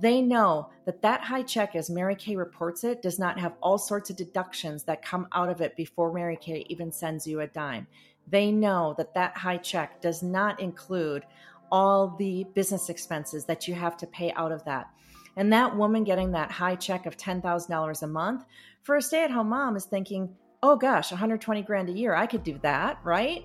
[0.00, 3.78] They know that that high check, as Mary Kay reports it, does not have all
[3.78, 7.48] sorts of deductions that come out of it before Mary Kay even sends you a
[7.48, 7.88] dime.
[8.28, 11.24] They know that that high check does not include
[11.72, 14.88] all the business expenses that you have to pay out of that.
[15.36, 18.44] And that woman getting that high check of $10,000 a month
[18.88, 22.26] for a stay at home mom is thinking, oh gosh, 120 grand a year, I
[22.26, 23.44] could do that, right?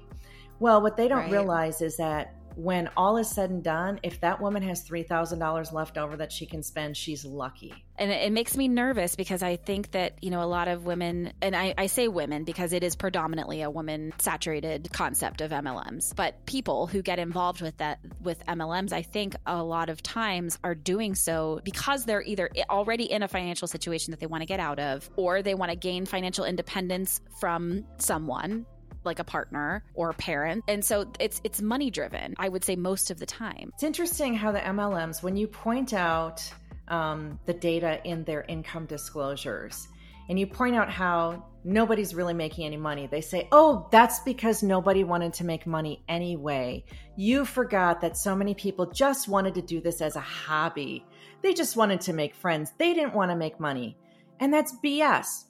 [0.62, 1.32] Well, what they don't Right.
[1.32, 5.98] realize is that when all is said and done, if that woman has $3,000 left
[5.98, 7.74] over that she can spend, she's lucky.
[7.98, 11.34] and it, makes me nervous because I think that you know a lot of women,
[11.42, 16.16] and I, I say women because it is predominantly a woman saturated concept of MLMs.
[16.16, 20.58] But people who get involved with that with MLMs, I think a lot of times
[20.64, 24.48] are doing so because they're either already in a financial situation that they want to
[24.48, 28.66] get out of, or they want to gain financial independence from someone
[29.06, 32.76] like a partner or a parent and so it's it's money driven i would say
[32.76, 36.44] most of the time It's interesting how the MLMs, when you point out
[36.88, 39.88] um, the data in their income disclosures,
[40.30, 44.64] and you point out how nobody's really making any money, they say, oh, that's because
[44.64, 46.84] nobody wanted to make money anyway.
[47.18, 51.06] You forgot that so many people just wanted to do this as a hobby.
[51.42, 53.98] They just wanted to make friends, they didn't want to make money.
[54.40, 55.46] And that's BS.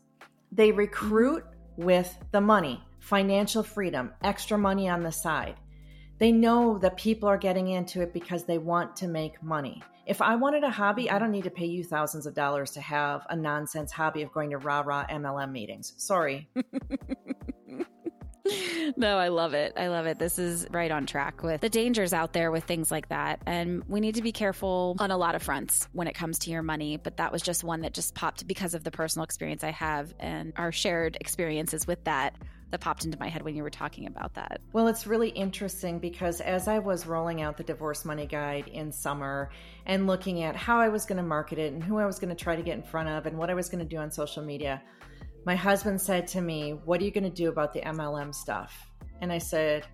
[0.52, 1.44] They recruit
[1.78, 5.56] with the money, financial freedom, extra money on the side.
[6.20, 9.84] They know that people are getting into it because they want to make money.
[10.06, 12.82] If I wanted a hobby, I don't need to pay you thousands of dollars to
[12.82, 15.94] have a nonsense hobby of going to rah rah MLM meetings.
[15.98, 16.48] Sorry.
[18.98, 19.74] no, I love it.
[19.78, 20.20] I love it.
[20.20, 23.42] This is right on track with the dangers out there with things like that.
[23.46, 26.52] And we need to be careful on a lot of fronts when it comes to
[26.52, 26.98] your money.
[26.98, 30.14] But that was just one that just popped because of the personal experience I have
[30.20, 32.36] and our shared experiences with that
[32.74, 34.60] that popped into my head when you were talking about that.
[34.74, 38.92] Well, it's really interesting because as I was rolling out the divorce money guide in
[38.92, 39.52] summer
[39.86, 42.36] and looking at how I was going to market it and who I was going
[42.36, 44.10] to try to get in front of and what I was going to do on
[44.10, 44.82] social media,
[45.46, 48.90] my husband said to me, What are you going to do about the MLM stuff?
[49.22, 49.86] And I said,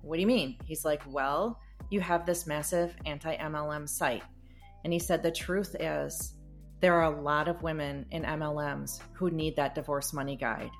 [0.00, 0.56] What do you mean?
[0.64, 4.22] He's like, Well, you have this massive anti MLM site.
[4.84, 6.32] And he said, The truth is,
[6.80, 10.70] there are a lot of women in MLMs who need that divorce money guide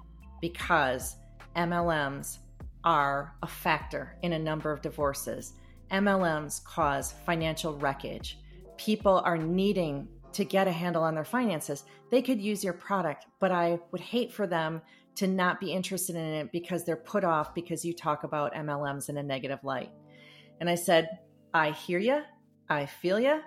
[0.40, 1.16] because
[1.56, 2.38] MLMs
[2.84, 5.54] are a factor in a number of divorces.
[5.90, 8.38] MLMs cause financial wreckage.
[8.76, 11.84] People are needing to get a handle on their finances.
[12.10, 14.80] They could use your product, but I would hate for them
[15.16, 19.10] to not be interested in it because they're put off because you talk about MLMs
[19.10, 19.90] in a negative light.
[20.60, 21.18] And I said,
[21.52, 22.22] I hear you,
[22.68, 23.40] I feel you,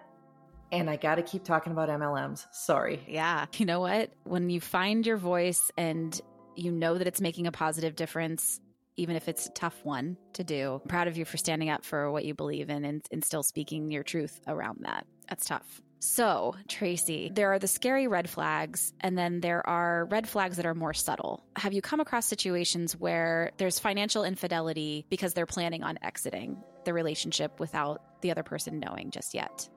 [0.72, 2.46] and I got to keep talking about MLMs.
[2.52, 3.04] Sorry.
[3.08, 3.46] Yeah.
[3.58, 4.12] You know what?
[4.24, 6.20] When you find your voice and
[6.56, 8.60] you know that it's making a positive difference,
[8.98, 11.84] even if it's a tough one to do, I'm proud of you for standing up
[11.84, 15.06] for what you believe in and, and still speaking your truth around that.
[15.28, 15.82] That's tough.
[16.00, 20.66] So, Tracy, there are the scary red flags, and then there are red flags that
[20.66, 21.44] are more subtle.
[21.56, 26.94] Have you come across situations where there's financial infidelity because they're planning on exiting the
[26.94, 29.68] relationship without the other person knowing just yet?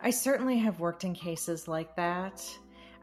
[0.00, 2.44] I certainly have worked in cases like that.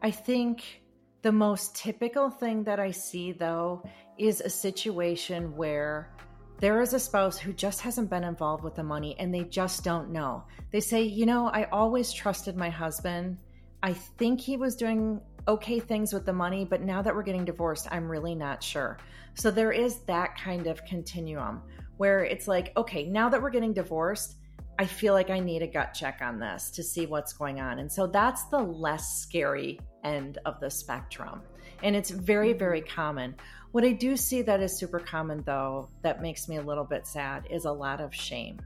[0.01, 0.83] I think
[1.25, 3.81] the most typical thing that I see, though,
[4.19, 6.13] is a situation where
[6.59, 9.83] there is a spouse who just hasn't been involved with the money and they just
[9.83, 10.43] don't know.
[10.69, 13.39] They say, You know, I always trusted my husband.
[13.81, 17.43] I think he was doing okay things with the money, but now that we're getting
[17.43, 18.99] divorced, I'm really not sure.
[19.33, 21.63] So there is that kind of continuum
[21.97, 24.35] where it's like, okay, now that we're getting divorced,
[24.77, 27.79] I feel like I need a gut check on this to see what's going on.
[27.79, 31.41] And so that's the less scary end of the spectrum.
[31.83, 32.59] And it's very, mm-hmm.
[32.59, 33.35] very common.
[33.71, 37.05] What I do see that is super common, though, that makes me a little bit
[37.05, 38.61] sad is a lot of shame.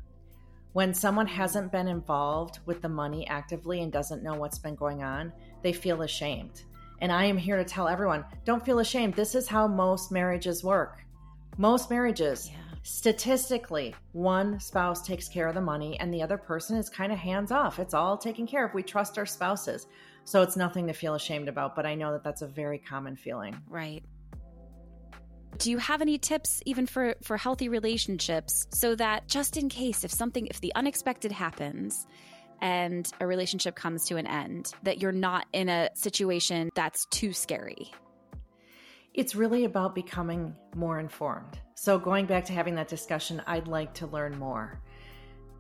[0.73, 5.02] When someone hasn't been involved with the money actively and doesn't know what's been going
[5.02, 6.62] on, they feel ashamed.
[7.02, 9.15] And I am here to tell everyone don't feel ashamed.
[9.15, 11.04] This is how most marriages work.
[11.58, 12.52] Most marriages,
[12.84, 17.17] statistically, one spouse takes care of the money and the other person is kind of
[17.17, 17.80] hands off.
[17.80, 18.73] It's all taken care of.
[18.73, 19.88] We trust our spouses.
[20.30, 23.15] So it's nothing to feel ashamed about, but I know that that's a very common
[23.15, 23.60] feeling.
[23.68, 24.04] Right.
[25.58, 30.04] Do you have any tips even for for healthy relationships so that just in case
[30.04, 32.06] if something if the unexpected happens
[32.62, 37.34] and a relationship comes to an end that you're not in a situation that's too
[37.34, 37.92] scary?
[39.15, 41.60] It's really about becoming more informed.
[41.74, 44.80] So, going back to having that discussion, I'd like to learn more.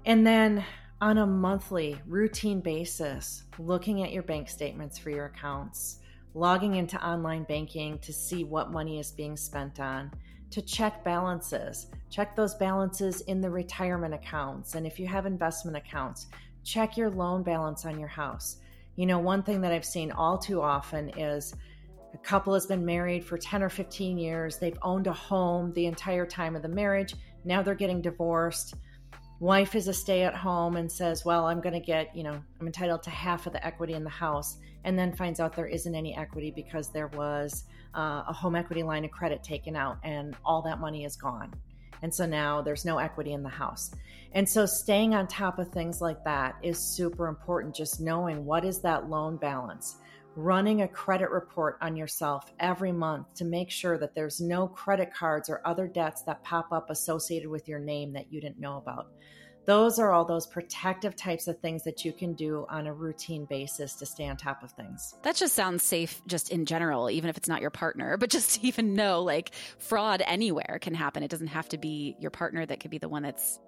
[0.05, 0.63] And then
[1.01, 5.99] on a monthly, routine basis, looking at your bank statements for your accounts,
[6.33, 10.11] logging into online banking to see what money is being spent on,
[10.51, 11.87] to check balances.
[12.09, 14.75] Check those balances in the retirement accounts.
[14.75, 16.27] And if you have investment accounts,
[16.65, 18.57] check your loan balance on your house.
[18.97, 21.53] You know, one thing that I've seen all too often is
[22.13, 24.57] a couple has been married for 10 or 15 years.
[24.57, 27.15] They've owned a home the entire time of the marriage.
[27.45, 28.73] Now they're getting divorced.
[29.39, 32.41] Wife is a stay at home and says, Well, I'm going to get, you know,
[32.59, 35.67] I'm entitled to half of the equity in the house, and then finds out there
[35.67, 37.63] isn't any equity because there was
[37.95, 41.53] uh, a home equity line of credit taken out and all that money is gone.
[42.01, 43.91] And so now there's no equity in the house.
[44.31, 47.75] And so staying on top of things like that is super important.
[47.75, 49.97] Just knowing what is that loan balance,
[50.35, 55.13] running a credit report on yourself every month to make sure that there's no credit
[55.13, 58.77] cards or other debts that pop up associated with your name that you didn't know
[58.77, 59.07] about
[59.69, 63.45] those are all those protective types of things that you can do on a routine
[63.45, 65.13] basis to stay on top of things.
[65.21, 68.55] That just sounds safe just in general, even if it's not your partner, but just
[68.55, 71.21] to even know like fraud anywhere can happen.
[71.21, 73.59] It doesn't have to be your partner that could be the one that's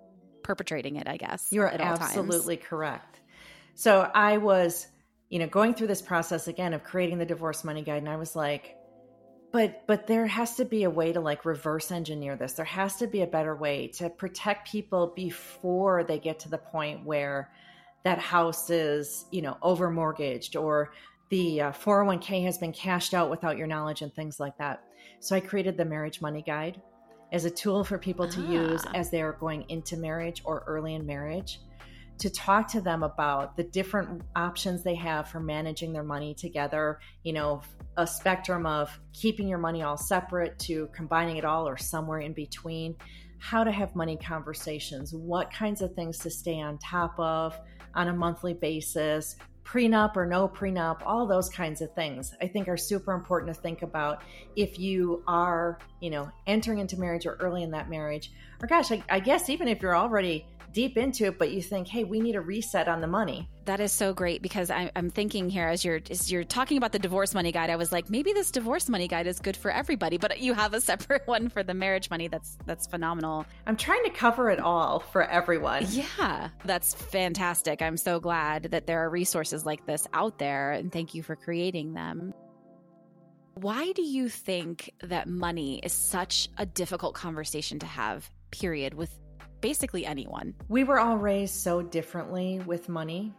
[0.41, 1.47] perpetrating it, I guess.
[1.51, 3.19] You're absolutely correct.
[3.75, 4.87] So I was,
[5.31, 8.17] you know, going through this process again of creating the divorce money guide, and I
[8.17, 8.75] was like,
[9.53, 12.53] but but there has to be a way to like reverse engineer this.
[12.53, 16.57] There has to be a better way to protect people before they get to the
[16.57, 17.49] point where
[18.03, 20.91] that house is you know over mortgaged or
[21.29, 24.83] the uh, 401k has been cashed out without your knowledge and things like that.
[25.21, 26.81] So i created the marriage money guide
[27.31, 28.51] as a tool for people to ah.
[28.51, 31.61] use as they are going into marriage or early in marriage
[32.21, 36.99] to talk to them about the different options they have for managing their money together,
[37.23, 37.61] you know,
[37.97, 42.33] a spectrum of keeping your money all separate to combining it all or somewhere in
[42.33, 42.95] between,
[43.39, 47.59] how to have money conversations, what kinds of things to stay on top of
[47.95, 52.67] on a monthly basis, prenup or no prenup, all those kinds of things I think
[52.67, 54.21] are super important to think about
[54.55, 58.31] if you are, you know, entering into marriage or early in that marriage.
[58.61, 61.87] Or gosh, I, I guess even if you're already deep into it, but you think,
[61.87, 63.49] hey, we need a reset on the money.
[63.65, 66.91] That is so great because I, am thinking here as you're as you're talking about
[66.91, 69.69] the divorce money guide, I was like, maybe this divorce money guide is good for
[69.71, 72.27] everybody, but you have a separate one for the marriage money.
[72.27, 73.45] That's that's phenomenal.
[73.67, 75.85] I'm trying to cover it all for everyone.
[75.89, 77.81] Yeah, that's fantastic.
[77.81, 81.35] I'm so glad that there are resources like this out there, and thank you for
[81.35, 82.33] creating them.
[83.55, 88.29] Why do you think that money is such a difficult conversation to have?
[88.49, 89.17] Period with
[89.61, 90.53] basically anyone.
[90.67, 93.33] We were all raised so differently with money,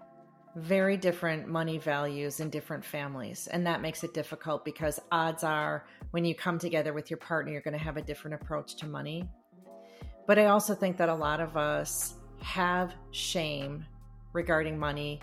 [0.56, 3.48] very different money values in different families.
[3.48, 7.52] And that makes it difficult because odds are when you come together with your partner,
[7.52, 9.28] you're going to have a different approach to money.
[10.26, 13.84] But I also think that a lot of us have shame
[14.32, 15.20] regarding money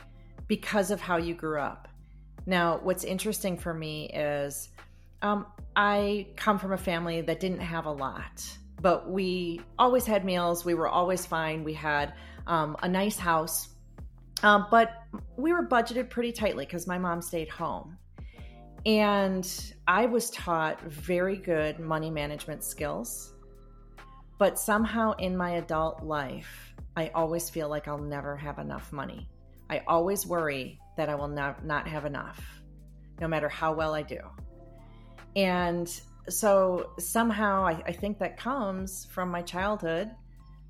[0.48, 1.88] because of how you grew up.
[2.46, 4.70] Now, what's interesting for me is
[5.22, 8.44] um, I come from a family that didn't have a lot
[8.82, 10.66] but we always had meals.
[10.66, 11.64] We were always fine.
[11.64, 12.14] We had
[12.48, 13.70] um, a nice house,
[14.44, 15.04] um, but
[15.38, 17.98] we were budgeted pretty tightly because my mom stayed home.
[18.86, 19.48] And
[19.88, 23.34] I was taught very good money management skills.
[24.38, 29.30] But somehow in my adult life, I always feel like I'll never have enough money.
[29.70, 32.42] I always worry that I will not, not have enough,
[33.20, 34.20] no matter how well I do.
[35.36, 35.90] And
[36.30, 40.12] so somehow I, I, think that comes from my childhood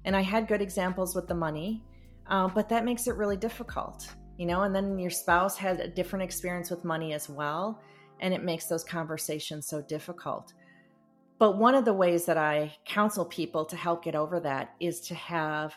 [0.05, 1.83] and i had good examples with the money
[2.27, 5.87] uh, but that makes it really difficult you know and then your spouse had a
[5.87, 7.81] different experience with money as well
[8.19, 10.53] and it makes those conversations so difficult.
[11.37, 14.99] But one of the ways that i counsel people to help get over that is
[15.01, 15.73] to have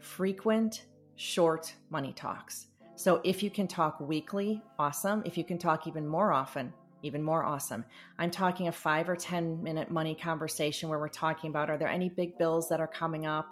[0.00, 2.68] frequent short money talks.
[2.96, 5.22] So if you can talk weekly awesome.
[5.24, 7.84] If you can talk even more often even more awesome.
[8.18, 11.88] I'm talking a five or 10 minute money conversation where we're talking about are there
[11.88, 13.46] any big bills that are coming up?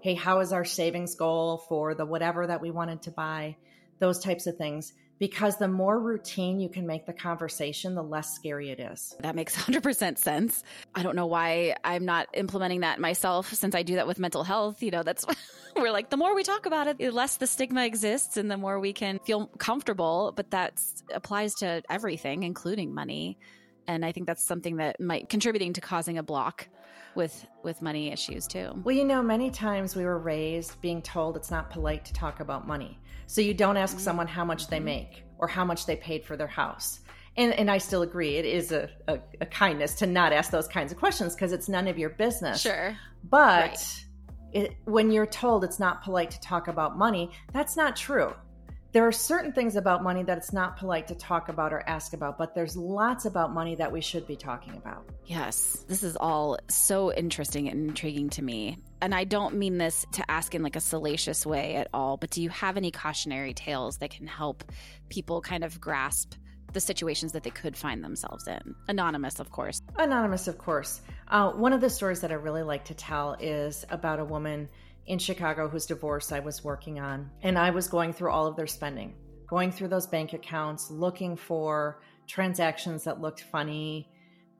[0.00, 3.56] Hey, how is our savings goal for the whatever that we wanted to buy?
[3.98, 8.34] Those types of things because the more routine you can make the conversation, the less
[8.34, 9.16] scary it is.
[9.20, 10.62] That makes 100% sense.
[10.94, 14.44] I don't know why I'm not implementing that myself since I do that with mental
[14.44, 14.82] health.
[14.82, 15.24] You know, that's
[15.76, 18.56] we're like, the more we talk about it, the less the stigma exists and the
[18.56, 20.32] more we can feel comfortable.
[20.34, 20.80] But that
[21.12, 23.38] applies to everything, including money.
[23.86, 26.68] And I think that's something that might contributing to causing a block
[27.14, 28.80] with with money issues too.
[28.84, 32.40] Well, you know, many times we were raised being told it's not polite to talk
[32.40, 32.98] about money.
[33.26, 34.04] So you don't ask mm-hmm.
[34.04, 34.84] someone how much they mm-hmm.
[34.86, 37.00] make or how much they paid for their house.
[37.36, 40.68] And, and I still agree, it is a, a, a kindness to not ask those
[40.68, 42.60] kinds of questions because it's none of your business.
[42.60, 42.96] Sure.
[43.24, 44.04] But right.
[44.52, 48.34] it, when you're told it's not polite to talk about money, that's not true
[48.94, 52.12] there are certain things about money that it's not polite to talk about or ask
[52.12, 55.04] about, but there's lots about money that we should be talking about.
[55.26, 58.78] Yes, this is all so interesting and intriguing to me.
[59.02, 62.30] And I don't mean this to ask in like a salacious way at all, but
[62.30, 64.62] do you have any cautionary tales that can help
[65.08, 66.36] people kind of grasp
[66.72, 68.76] the situations that they could find themselves in?
[68.86, 69.82] Anonymous, of course.
[69.98, 71.00] Anonymous, of course.
[71.26, 74.68] Uh, one of the stories that I really like to tell is about a woman
[75.06, 77.30] in Chicago whose divorce I was working on.
[77.42, 79.14] And I was going through all of their spending,
[79.48, 84.08] going through those bank accounts, looking for transactions that looked funny,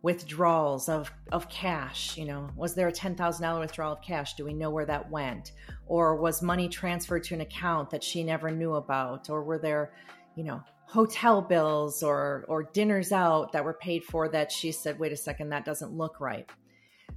[0.02, 2.16] withdrawals of, of cash.
[2.18, 4.34] You know, was there a $10,000 withdrawal of cash?
[4.34, 5.52] Do we know where that went?
[5.86, 9.30] Or was money transferred to an account that she never knew about?
[9.30, 9.94] Or were there,
[10.36, 14.98] you know, hotel bills or or dinners out that were paid for that she said
[14.98, 16.48] wait a second that doesn't look right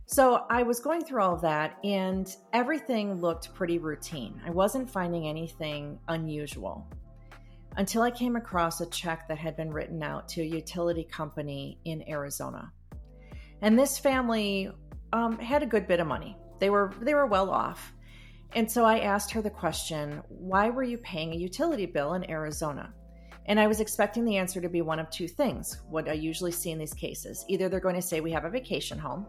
[0.09, 4.41] so I was going through all of that, and everything looked pretty routine.
[4.45, 6.87] I wasn't finding anything unusual
[7.75, 11.77] until I came across a check that had been written out to a utility company
[11.83, 12.71] in Arizona.
[13.61, 14.71] And this family
[15.11, 16.37] um, had a good bit of money.
[16.59, 17.93] They were they were well off.
[18.55, 22.29] And so I asked her the question, why were you paying a utility bill in
[22.29, 22.93] Arizona?
[23.45, 26.51] And I was expecting the answer to be one of two things, what I usually
[26.51, 27.43] see in these cases.
[27.49, 29.25] Either they're going to say we have a vacation home,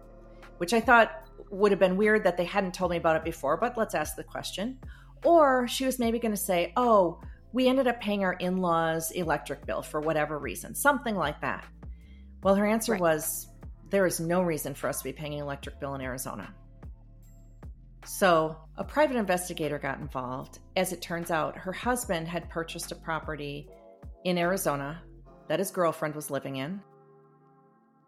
[0.59, 3.57] which I thought would have been weird that they hadn't told me about it before,
[3.57, 4.79] but let's ask the question.
[5.25, 7.21] Or she was maybe going to say, oh,
[7.53, 11.65] we ended up paying our in law's electric bill for whatever reason, something like that.
[12.43, 13.01] Well, her answer right.
[13.01, 13.49] was,
[13.91, 16.55] there is no reason for us to be paying an electric bill in Arizona.
[18.05, 20.61] So, a private investigator got involved.
[20.77, 23.69] As it turns out, her husband had purchased a property
[24.25, 25.03] in Arizona
[25.49, 26.81] that his girlfriend was living in.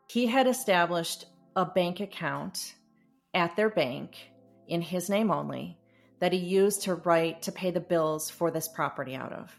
[0.08, 1.26] He had established
[1.60, 2.74] a bank account
[3.34, 4.16] at their bank
[4.66, 5.78] in his name only
[6.20, 9.50] that he used to write to pay the bills for this property out of.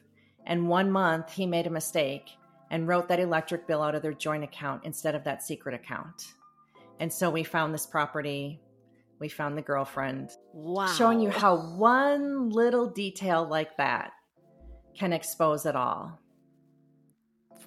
[0.45, 2.29] And one month he made a mistake
[2.71, 6.33] and wrote that electric bill out of their joint account instead of that secret account.
[6.99, 8.59] And so we found this property.
[9.19, 10.31] We found the girlfriend.
[10.53, 10.87] Wow.
[10.87, 14.11] Showing you how one little detail like that
[14.97, 16.19] can expose it all.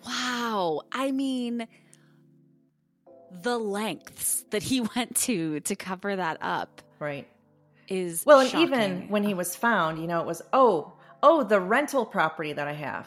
[0.04, 0.82] Wow.
[0.90, 1.68] I mean,
[3.42, 6.82] the lengths that he went to to cover that up.
[6.98, 7.26] Right.
[7.88, 8.66] Is well, and shocking.
[8.66, 12.66] even when he was found, you know, it was, oh, oh, the rental property that
[12.66, 13.06] I have.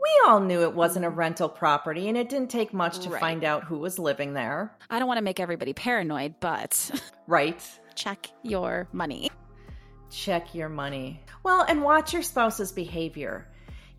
[0.00, 3.20] We all knew it wasn't a rental property, and it didn't take much to Right.
[3.20, 4.74] find out who was living there.
[4.88, 6.90] I don't want to make everybody paranoid, but
[7.26, 7.60] Right.
[7.96, 9.30] check your money.
[10.10, 11.20] check your money.
[11.42, 13.46] Well, and watch your spouse's behavior.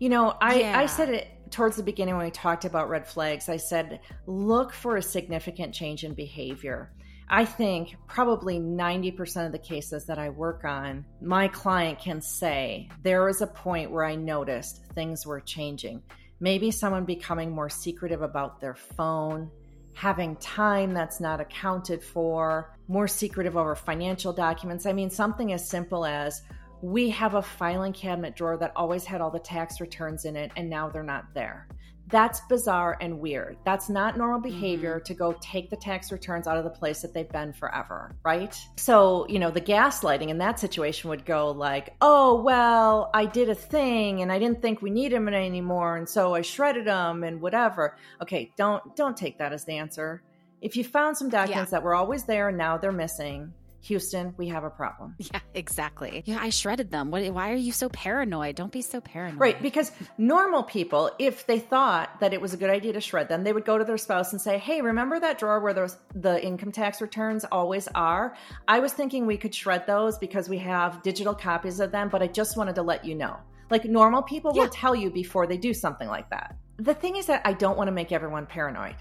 [0.00, 0.78] You know, I, Yeah.
[0.78, 3.48] I said it towards the beginning when we talked about red flags.
[3.48, 6.92] I said, look for a significant change in behavior.
[7.28, 12.88] I think probably 90% of the cases that I work on, my client can say,
[13.02, 16.02] there was a point where I noticed things were changing.
[16.40, 19.48] Maybe someone becoming more secretive about their phone,
[19.94, 24.84] having time that's not accounted for, more secretive over financial documents.
[24.84, 26.42] I mean, something as simple as
[26.82, 30.50] we have a filing cabinet drawer that always had all the tax returns in it,
[30.56, 31.68] and now they're not there.
[32.10, 33.56] That's bizarre and weird.
[33.64, 34.60] That's not normal mm-hmm.
[34.60, 38.16] behavior to go take the tax returns out of the place that they've been forever,
[38.24, 38.56] right?
[38.76, 43.48] So, you know, the gaslighting in that situation would go like, oh, well, I did
[43.48, 45.96] a thing and I didn't think we need them anymore.
[45.96, 47.96] And so I shredded them and whatever.
[48.20, 50.22] Okay, don't don't take that as the answer.
[50.60, 53.52] If you found some documents that were always there and now they're missing,
[53.82, 55.16] Houston, we have a problem.
[55.32, 56.22] Yeah, exactly.
[56.26, 57.10] Yeah, I shredded them.
[57.10, 58.56] What, why are you so paranoid?
[58.56, 59.40] Don't be so paranoid.
[59.40, 63.28] Right, because normal people, if they thought that it was a good idea to shred
[63.28, 65.96] them, they would go to their spouse and say, "Hey, remember that drawer where those
[66.14, 68.34] the income tax returns always are?
[68.68, 72.22] I was thinking we could shred those because we have digital copies of them, but
[72.22, 73.36] I just wanted to let you know."
[73.70, 74.62] Like normal people Yeah.
[74.64, 76.56] will tell you before they do something like that.
[76.78, 78.96] The thing is that I don't want to make everyone paranoid.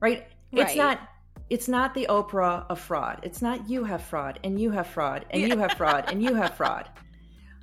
[0.00, 0.26] Right?
[0.52, 1.00] It's not
[1.48, 3.20] it's not the Oprah of fraud.
[3.22, 6.34] It's not you have fraud and you have fraud and you have fraud and you
[6.34, 6.88] have fraud.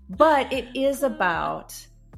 [0.09, 1.75] But it is about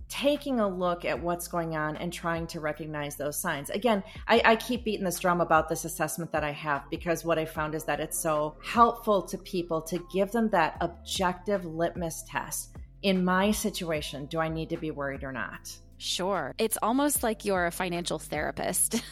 [0.07, 3.69] taking a look at what's going on and trying to recognize those signs.
[3.69, 7.39] Again, I, I keep beating this drum about this assessment that I have because what
[7.39, 12.23] I found is that it's so helpful to people to give them that objective litmus
[12.29, 12.75] test.
[13.01, 15.75] In my situation, do I need to be worried or not?
[15.97, 16.53] Sure.
[16.57, 19.01] It's almost like you're a financial therapist.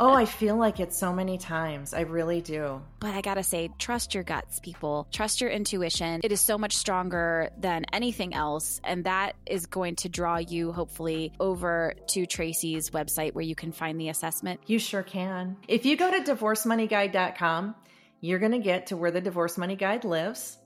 [0.00, 1.94] Oh, I feel like it so many times.
[1.94, 2.82] I really do.
[2.98, 5.06] But I gotta say, trust your guts, people.
[5.12, 6.20] Trust your intuition.
[6.24, 8.80] It is so much stronger than anything else.
[8.82, 13.70] And that is going to draw you, hopefully, over to Tracy's website where you can
[13.70, 14.60] find the assessment.
[14.66, 15.56] You sure can.
[15.68, 17.76] If you go to divorcemoneyguide.com,
[18.20, 20.58] you're going to get to where the divorce money guide lives.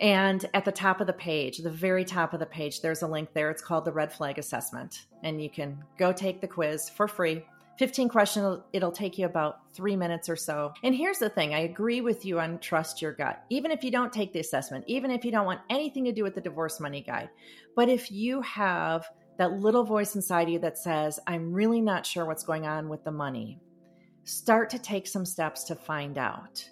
[0.00, 3.06] And at the top of the page, the very top of the page, there's a
[3.06, 3.50] link there.
[3.50, 5.06] It's called the red flag assessment.
[5.22, 7.44] And you can go take the quiz for free.
[7.78, 10.72] 15 questions, it'll take you about three minutes or so.
[10.82, 13.44] And here's the thing I agree with you on trust your gut.
[13.50, 16.24] Even if you don't take the assessment, even if you don't want anything to do
[16.24, 17.30] with the divorce money guide,
[17.76, 19.06] but if you have
[19.38, 23.04] that little voice inside you that says, I'm really not sure what's going on with
[23.04, 23.60] the money,
[24.24, 26.68] start to take some steps to find out.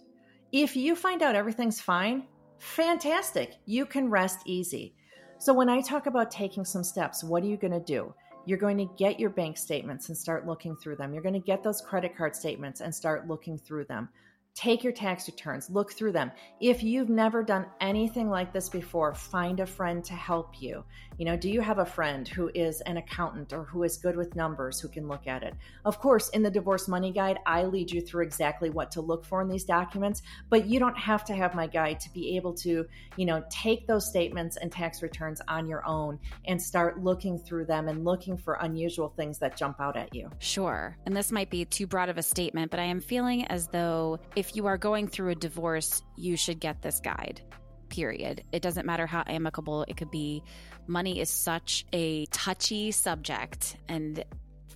[0.50, 2.24] If you find out everything's fine,
[2.58, 3.56] fantastic.
[3.66, 4.94] You can rest easy.
[5.38, 8.14] So, when I talk about taking some steps, what are you going to do?
[8.46, 11.12] You're going to get your bank statements and start looking through them.
[11.12, 14.08] You're going to get those credit card statements and start looking through them.
[14.56, 16.32] Take your tax returns, look through them.
[16.60, 20.82] If you've never done anything like this before, find a friend to help you.
[21.18, 24.16] You know, do you have a friend who is an accountant or who is good
[24.16, 25.54] with numbers who can look at it?
[25.84, 29.26] Of course, in the Divorce Money Guide, I lead you through exactly what to look
[29.26, 32.54] for in these documents, but you don't have to have my guide to be able
[32.54, 32.86] to,
[33.16, 37.66] you know, take those statements and tax returns on your own and start looking through
[37.66, 40.30] them and looking for unusual things that jump out at you.
[40.38, 40.96] Sure.
[41.04, 44.18] And this might be too broad of a statement, but I am feeling as though
[44.34, 47.40] if you are going through a divorce, you should get this guide.
[47.88, 48.44] Period.
[48.52, 50.42] It doesn't matter how amicable it could be.
[50.86, 54.24] Money is such a touchy subject, and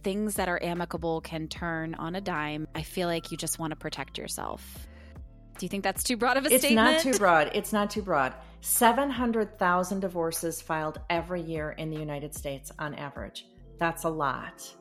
[0.03, 2.67] things that are amicable can turn on a dime.
[2.75, 4.89] I feel like you just want to protect yourself.
[5.59, 6.89] Do you think that's too broad of a it's statement?
[6.97, 7.51] It's not too broad.
[7.53, 8.35] It's not too broad.
[8.63, 13.47] 700,000 divorces filed every year in the United States on average.
[13.79, 14.75] That's a lot.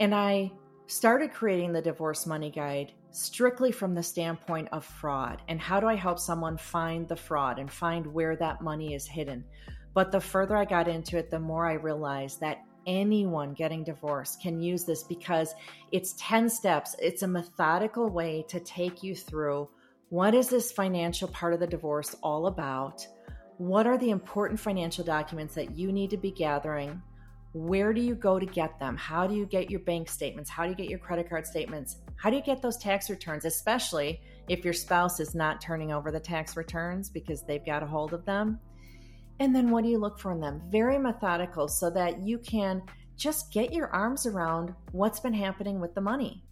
[0.00, 0.52] And I
[0.86, 5.86] started creating the Divorce Money Guide strictly from the standpoint of fraud and how do
[5.86, 9.44] I help someone find the fraud and find where that money is hidden.
[9.94, 14.40] But the further I got into it, the more I realized that anyone getting divorced
[14.40, 15.54] can use this because
[15.92, 16.96] it's 10 steps.
[16.98, 19.68] It's a methodical way to take you through
[20.08, 23.06] what is this financial part of the divorce all about?
[23.56, 27.00] What are the important financial documents that you need to be gathering?
[27.54, 28.96] Where do you go to get them?
[28.96, 30.48] How do you get your bank statements?
[30.48, 31.98] How do you get your credit card statements?
[32.16, 36.10] How do you get those tax returns, especially if your spouse is not turning over
[36.10, 38.58] the tax returns because they've got a hold of them?
[39.38, 40.62] And then what do you look for in them?
[40.68, 42.82] Very methodical so that you can
[43.16, 46.42] just get your arms around what's been happening with the money.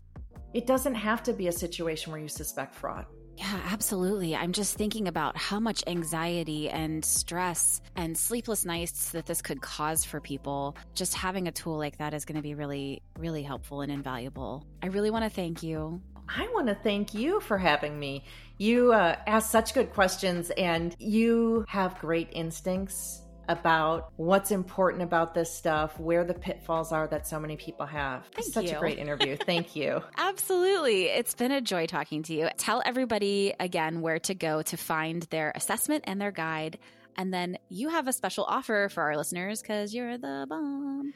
[0.53, 3.07] It doesn't have to be a situation where you suspect fraud.
[3.37, 4.37] Yeah, absolutely.
[4.37, 9.63] I'm just thinking about how much anxiety and stress and sleepless nights that this could
[9.63, 10.77] cause for people.
[10.95, 14.67] Just having a tool like that is going to be really, really helpful and invaluable.
[14.83, 16.03] I really want to thank you.
[16.29, 18.25] I want to thank you for having me.
[18.59, 25.35] You uh, ask such good questions and you have great instincts about what's important about
[25.35, 28.25] this stuff, where the pitfalls are that so many people have.
[28.33, 28.77] Thank Such you.
[28.77, 29.37] a great interview.
[29.37, 30.03] Thank you.
[30.17, 31.07] Absolutely.
[31.07, 32.49] It's been a joy talking to you.
[32.57, 36.79] Tell everybody again where to go to find their assessment and their guide.
[37.17, 41.13] And then you have a special offer for our listeners because you're the bomb.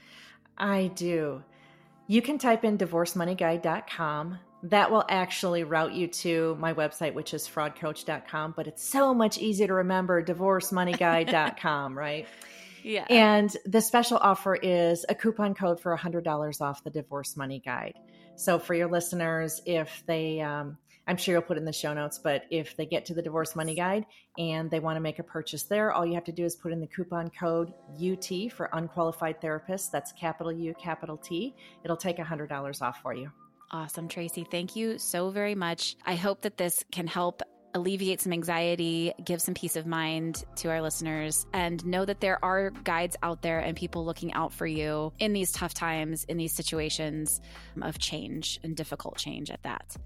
[0.59, 1.43] I do.
[2.09, 4.39] You can type in divorcemoneyguide.com.
[4.65, 9.37] That will actually route you to my website, which is fraudcoach.com, but it's so much
[9.37, 12.27] easier to remember divorcemoneyguide.com, right?
[12.83, 13.05] Yeah.
[13.11, 17.95] And the special offer is a coupon code for $100 off the Divorce Money Guide.
[18.37, 21.93] So for your listeners, if they, um, I'm sure you'll put it in the show
[21.93, 24.07] notes, but if they get to the Divorce Money Guide
[24.39, 26.73] and they want to make a purchase there, all you have to do is put
[26.73, 29.91] in the coupon code UT for unqualified therapists.
[29.91, 31.55] That's capital U, capital T.
[31.85, 33.31] It'll take $100 off for you.
[33.71, 34.47] Awesome, Tracy.
[34.49, 35.97] Thank you so very much.
[36.05, 37.43] I hope that this can help
[37.75, 42.43] alleviate some anxiety, give some peace of mind to our listeners, and know that there
[42.45, 46.37] are guides out there and people looking out for you in these tough times, in
[46.37, 47.41] these situations
[47.83, 49.97] of change and difficult change at that.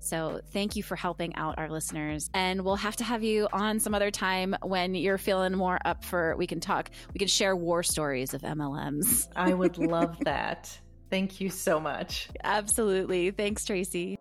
[0.00, 2.30] So, thank you for helping out our listeners.
[2.32, 6.04] And we'll have to have you on some other time when you're feeling more up
[6.04, 6.90] for we can talk.
[7.12, 9.28] We can share war stories of MLMs.
[9.34, 10.78] I would love that.
[11.10, 12.28] Thank you so much.
[12.44, 13.30] Absolutely.
[13.30, 14.18] Thanks, Tracy.